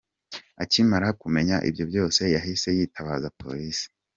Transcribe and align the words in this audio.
Akimara 0.63 1.07
kumenya 1.21 1.55
ibyo 1.69 1.83
byose 1.91 2.21
yahise 2.35 2.67
yitabaza 2.77 3.27
Polisi. 3.39 3.85